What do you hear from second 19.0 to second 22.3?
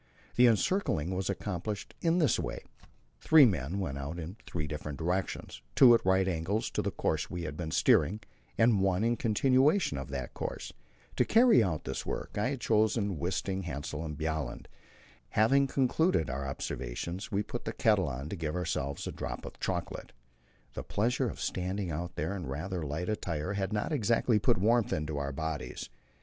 a drop of chocolate; the pleasure of standing out